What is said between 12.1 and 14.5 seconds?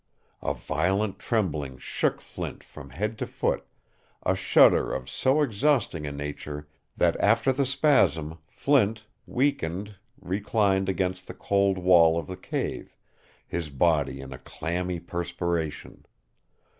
of the cave, his body in a